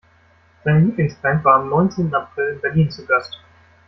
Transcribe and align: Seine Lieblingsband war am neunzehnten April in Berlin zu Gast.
Seine 0.63 0.79
Lieblingsband 0.79 1.45
war 1.45 1.59
am 1.61 1.69
neunzehnten 1.69 2.15
April 2.15 2.53
in 2.53 2.61
Berlin 2.61 2.89
zu 2.89 3.05
Gast. 3.05 3.39